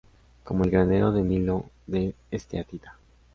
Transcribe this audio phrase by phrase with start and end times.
[0.43, 2.97] Como el granero de Milo, de esteatita.